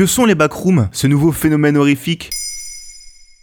Que 0.00 0.06
sont 0.06 0.24
les 0.24 0.34
backrooms, 0.34 0.88
ce 0.92 1.06
nouveau 1.06 1.30
phénomène 1.30 1.76
horrifique? 1.76 2.30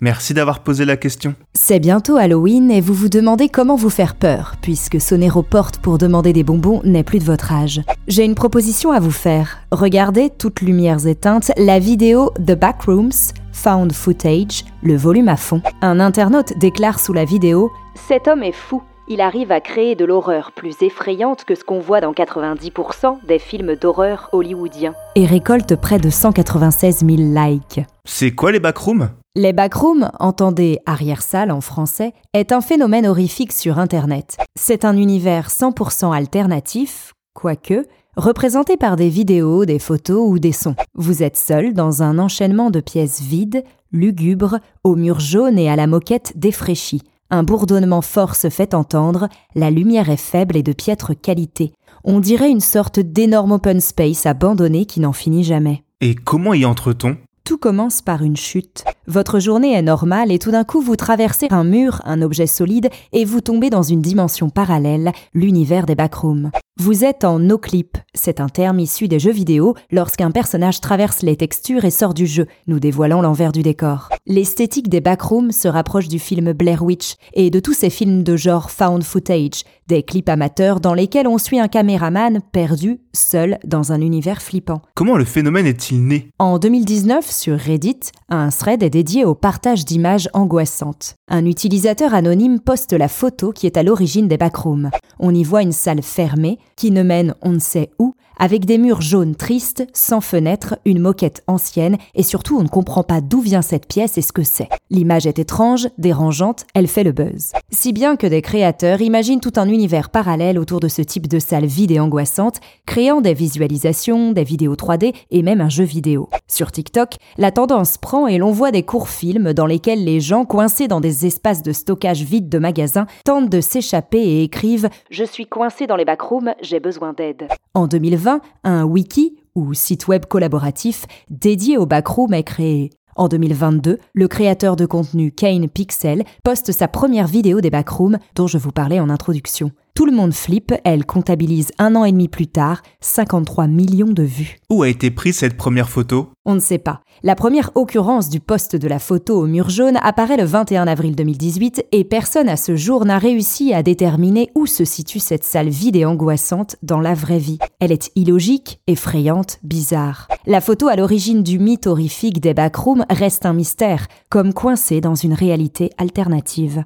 Merci 0.00 0.34
d'avoir 0.34 0.60
posé 0.60 0.84
la 0.84 0.96
question. 0.96 1.34
C'est 1.52 1.80
bientôt 1.80 2.16
Halloween 2.16 2.70
et 2.70 2.80
vous 2.80 2.94
vous 2.94 3.08
demandez 3.08 3.48
comment 3.48 3.74
vous 3.74 3.90
faire 3.90 4.14
peur, 4.14 4.54
puisque 4.62 5.00
sonner 5.00 5.32
aux 5.32 5.42
portes 5.42 5.78
pour 5.78 5.98
demander 5.98 6.32
des 6.32 6.44
bonbons 6.44 6.80
n'est 6.84 7.02
plus 7.02 7.18
de 7.18 7.24
votre 7.24 7.50
âge. 7.50 7.80
J'ai 8.06 8.24
une 8.24 8.36
proposition 8.36 8.92
à 8.92 9.00
vous 9.00 9.10
faire. 9.10 9.58
Regardez, 9.72 10.30
toutes 10.30 10.60
lumières 10.60 11.08
éteintes, 11.08 11.50
la 11.56 11.80
vidéo 11.80 12.30
The 12.36 12.52
Backrooms, 12.52 13.32
Found 13.52 13.92
Footage, 13.92 14.64
le 14.80 14.94
volume 14.94 15.30
à 15.30 15.36
fond. 15.36 15.60
Un 15.82 15.98
internaute 15.98 16.56
déclare 16.60 17.00
sous 17.00 17.12
la 17.12 17.24
vidéo 17.24 17.72
Cet 18.06 18.28
homme 18.28 18.44
est 18.44 18.52
fou. 18.52 18.80
Il 19.06 19.20
arrive 19.20 19.52
à 19.52 19.60
créer 19.60 19.96
de 19.96 20.06
l'horreur 20.06 20.52
plus 20.52 20.80
effrayante 20.80 21.44
que 21.44 21.54
ce 21.54 21.62
qu'on 21.62 21.78
voit 21.78 22.00
dans 22.00 22.14
90% 22.14 23.26
des 23.26 23.38
films 23.38 23.76
d'horreur 23.76 24.30
hollywoodiens. 24.32 24.94
Et 25.14 25.26
récolte 25.26 25.76
près 25.76 25.98
de 25.98 26.08
196 26.08 27.04
000 27.06 27.18
likes. 27.34 27.82
C'est 28.06 28.30
quoi 28.30 28.50
les 28.50 28.60
backrooms? 28.60 29.10
Les 29.34 29.52
backrooms, 29.52 30.10
entendez 30.20 30.78
arrière-salle 30.86 31.50
en 31.50 31.60
français, 31.60 32.14
est 32.32 32.50
un 32.50 32.62
phénomène 32.62 33.06
horrifique 33.06 33.52
sur 33.52 33.78
Internet. 33.78 34.38
C'est 34.58 34.86
un 34.86 34.96
univers 34.96 35.48
100% 35.48 36.16
alternatif, 36.16 37.12
quoique, 37.34 37.84
représenté 38.16 38.78
par 38.78 38.96
des 38.96 39.10
vidéos, 39.10 39.66
des 39.66 39.80
photos 39.80 40.26
ou 40.26 40.38
des 40.38 40.52
sons. 40.52 40.76
Vous 40.94 41.22
êtes 41.22 41.36
seul 41.36 41.74
dans 41.74 42.02
un 42.02 42.18
enchaînement 42.18 42.70
de 42.70 42.80
pièces 42.80 43.20
vides, 43.20 43.64
lugubres, 43.92 44.60
aux 44.82 44.96
murs 44.96 45.20
jaunes 45.20 45.58
et 45.58 45.68
à 45.68 45.76
la 45.76 45.86
moquette 45.86 46.32
défraîchie. 46.36 47.02
Un 47.34 47.42
bourdonnement 47.42 48.00
fort 48.00 48.36
se 48.36 48.48
fait 48.48 48.74
entendre, 48.74 49.28
la 49.56 49.68
lumière 49.68 50.08
est 50.08 50.16
faible 50.16 50.56
et 50.56 50.62
de 50.62 50.72
piètre 50.72 51.20
qualité. 51.20 51.72
On 52.04 52.20
dirait 52.20 52.48
une 52.48 52.60
sorte 52.60 53.00
d'énorme 53.00 53.50
open 53.50 53.80
space 53.80 54.24
abandonné 54.24 54.86
qui 54.86 55.00
n'en 55.00 55.12
finit 55.12 55.42
jamais. 55.42 55.82
Et 56.00 56.14
comment 56.14 56.54
y 56.54 56.64
entre-t-on? 56.64 57.16
Tout 57.42 57.58
commence 57.58 58.02
par 58.02 58.22
une 58.22 58.36
chute. 58.36 58.84
Votre 59.08 59.40
journée 59.40 59.72
est 59.72 59.82
normale 59.82 60.30
et 60.30 60.38
tout 60.38 60.52
d'un 60.52 60.62
coup 60.62 60.80
vous 60.80 60.94
traversez 60.94 61.48
un 61.50 61.64
mur, 61.64 62.00
un 62.04 62.22
objet 62.22 62.46
solide, 62.46 62.88
et 63.12 63.24
vous 63.24 63.40
tombez 63.40 63.68
dans 63.68 63.82
une 63.82 64.00
dimension 64.00 64.48
parallèle, 64.48 65.10
l'univers 65.34 65.86
des 65.86 65.96
backrooms. 65.96 66.52
Vous 66.80 67.04
êtes 67.04 67.22
en 67.22 67.38
no-clip, 67.38 67.98
c'est 68.14 68.40
un 68.40 68.48
terme 68.48 68.80
issu 68.80 69.06
des 69.06 69.20
jeux 69.20 69.30
vidéo 69.30 69.74
lorsqu'un 69.92 70.32
personnage 70.32 70.80
traverse 70.80 71.22
les 71.22 71.36
textures 71.36 71.84
et 71.84 71.92
sort 71.92 72.14
du 72.14 72.26
jeu, 72.26 72.46
nous 72.66 72.80
dévoilant 72.80 73.22
l'envers 73.22 73.52
du 73.52 73.62
décor. 73.62 74.08
L'esthétique 74.26 74.88
des 74.88 75.00
backrooms 75.00 75.52
se 75.52 75.68
rapproche 75.68 76.08
du 76.08 76.18
film 76.18 76.52
Blair 76.52 76.82
Witch 76.82 77.14
et 77.32 77.50
de 77.50 77.60
tous 77.60 77.74
ces 77.74 77.90
films 77.90 78.24
de 78.24 78.36
genre 78.36 78.72
found 78.72 79.04
footage, 79.04 79.62
des 79.86 80.02
clips 80.02 80.28
amateurs 80.28 80.80
dans 80.80 80.94
lesquels 80.94 81.28
on 81.28 81.38
suit 81.38 81.60
un 81.60 81.68
caméraman 81.68 82.40
perdu, 82.52 83.00
seul, 83.12 83.58
dans 83.64 83.92
un 83.92 84.00
univers 84.00 84.42
flippant. 84.42 84.82
Comment 84.94 85.16
le 85.16 85.24
phénomène 85.24 85.66
est-il 85.66 86.04
né? 86.04 86.30
En 86.38 86.58
2019, 86.58 87.30
sur 87.30 87.56
Reddit, 87.56 88.00
un 88.28 88.48
thread 88.48 88.82
est 88.82 88.90
dédié 88.90 89.24
au 89.24 89.34
partage 89.34 89.84
d'images 89.84 90.28
angoissantes. 90.32 91.14
Un 91.28 91.44
utilisateur 91.44 92.14
anonyme 92.14 92.60
poste 92.60 92.94
la 92.94 93.08
photo 93.08 93.52
qui 93.52 93.66
est 93.66 93.76
à 93.76 93.82
l'origine 93.82 94.26
des 94.26 94.38
backrooms. 94.38 94.90
On 95.20 95.34
y 95.34 95.44
voit 95.44 95.62
une 95.62 95.72
salle 95.72 96.02
fermée, 96.02 96.58
qui 96.76 96.90
ne 96.90 97.02
mène 97.02 97.34
on 97.42 97.52
ne 97.52 97.58
sait 97.58 97.90
où, 97.98 98.13
avec 98.38 98.64
des 98.64 98.78
murs 98.78 99.00
jaunes 99.00 99.34
tristes, 99.34 99.86
sans 99.92 100.20
fenêtres, 100.20 100.76
une 100.84 101.00
moquette 101.00 101.42
ancienne, 101.46 101.96
et 102.14 102.22
surtout 102.22 102.58
on 102.58 102.62
ne 102.62 102.68
comprend 102.68 103.02
pas 103.02 103.20
d'où 103.20 103.40
vient 103.40 103.62
cette 103.62 103.86
pièce 103.86 104.18
et 104.18 104.22
ce 104.22 104.32
que 104.32 104.42
c'est. 104.42 104.68
L'image 104.90 105.26
est 105.26 105.38
étrange, 105.38 105.88
dérangeante, 105.98 106.66
elle 106.74 106.88
fait 106.88 107.04
le 107.04 107.12
buzz. 107.12 107.52
Si 107.70 107.92
bien 107.92 108.16
que 108.16 108.26
des 108.26 108.42
créateurs 108.42 109.00
imaginent 109.00 109.40
tout 109.40 109.52
un 109.56 109.68
univers 109.68 110.10
parallèle 110.10 110.58
autour 110.58 110.80
de 110.80 110.88
ce 110.88 111.02
type 111.02 111.28
de 111.28 111.38
salle 111.38 111.66
vide 111.66 111.90
et 111.90 112.00
angoissante, 112.00 112.60
créant 112.86 113.20
des 113.20 113.34
visualisations, 113.34 114.32
des 114.32 114.44
vidéos 114.44 114.74
3D 114.74 115.14
et 115.30 115.42
même 115.42 115.60
un 115.60 115.68
jeu 115.68 115.84
vidéo. 115.84 116.28
Sur 116.46 116.72
TikTok, 116.72 117.14
la 117.38 117.50
tendance 117.50 117.98
prend 117.98 118.26
et 118.26 118.38
l'on 118.38 118.52
voit 118.52 118.70
des 118.70 118.82
courts 118.82 119.08
films 119.08 119.52
dans 119.52 119.66
lesquels 119.66 120.04
les 120.04 120.20
gens 120.20 120.44
coincés 120.44 120.88
dans 120.88 121.00
des 121.00 121.26
espaces 121.26 121.62
de 121.62 121.72
stockage 121.72 122.22
vides 122.22 122.48
de 122.48 122.58
magasins 122.58 123.06
tentent 123.24 123.50
de 123.50 123.60
s'échapper 123.60 124.20
et 124.20 124.42
écrivent 124.42 124.88
Je 125.10 125.24
suis 125.24 125.46
coincé 125.46 125.86
dans 125.86 125.96
les 125.96 126.04
backrooms, 126.04 126.54
j'ai 126.60 126.80
besoin 126.80 127.12
d'aide. 127.12 127.48
En 127.74 127.86
2020, 128.24 128.40
un 128.64 128.84
wiki 128.84 129.36
ou 129.54 129.74
site 129.74 130.08
web 130.08 130.24
collaboratif 130.26 131.04
dédié 131.30 131.76
au 131.76 131.86
backroom 131.86 132.32
est 132.32 132.42
créé. 132.42 132.90
En 133.16 133.28
2022, 133.28 133.98
le 134.12 134.28
créateur 134.28 134.76
de 134.76 134.86
contenu 134.86 135.30
Kane 135.30 135.68
Pixel 135.68 136.24
poste 136.42 136.72
sa 136.72 136.88
première 136.88 137.28
vidéo 137.28 137.60
des 137.60 137.70
backrooms 137.70 138.18
dont 138.34 138.46
je 138.46 138.58
vous 138.58 138.72
parlais 138.72 138.98
en 138.98 139.10
introduction. 139.10 139.70
Tout 139.96 140.06
le 140.06 140.12
monde 140.12 140.34
flippe, 140.34 140.74
elle 140.82 141.06
comptabilise 141.06 141.70
un 141.78 141.94
an 141.94 142.04
et 142.04 142.10
demi 142.10 142.26
plus 142.26 142.48
tard 142.48 142.82
53 143.00 143.68
millions 143.68 144.10
de 144.10 144.24
vues. 144.24 144.58
Où 144.68 144.82
a 144.82 144.88
été 144.88 145.12
prise 145.12 145.36
cette 145.36 145.56
première 145.56 145.88
photo? 145.88 146.32
On 146.44 146.56
ne 146.56 146.60
sait 146.60 146.78
pas. 146.78 147.02
La 147.22 147.36
première 147.36 147.70
occurrence 147.76 148.28
du 148.28 148.40
poste 148.40 148.74
de 148.74 148.88
la 148.88 148.98
photo 148.98 149.40
au 149.40 149.46
mur 149.46 149.70
jaune 149.70 149.96
apparaît 150.02 150.36
le 150.36 150.42
21 150.42 150.88
avril 150.88 151.14
2018 151.14 151.86
et 151.92 152.02
personne 152.02 152.48
à 152.48 152.56
ce 152.56 152.74
jour 152.74 153.04
n'a 153.04 153.18
réussi 153.18 153.72
à 153.72 153.84
déterminer 153.84 154.50
où 154.56 154.66
se 154.66 154.84
situe 154.84 155.20
cette 155.20 155.44
salle 155.44 155.68
vide 155.68 155.94
et 155.94 156.04
angoissante 156.04 156.74
dans 156.82 156.98
la 156.98 157.14
vraie 157.14 157.38
vie. 157.38 157.60
Elle 157.78 157.92
est 157.92 158.10
illogique, 158.16 158.80
effrayante, 158.88 159.60
bizarre. 159.62 160.26
La 160.44 160.60
photo 160.60 160.88
à 160.88 160.96
l'origine 160.96 161.44
du 161.44 161.60
mythe 161.60 161.86
horrifique 161.86 162.40
des 162.40 162.52
backrooms 162.52 163.06
reste 163.10 163.46
un 163.46 163.52
mystère, 163.52 164.08
comme 164.28 164.54
coincée 164.54 165.00
dans 165.00 165.14
une 165.14 165.34
réalité 165.34 165.90
alternative. 165.98 166.82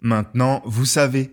Maintenant, 0.00 0.62
vous 0.64 0.84
savez 0.84 1.32